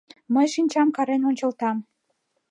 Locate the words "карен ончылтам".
0.95-1.77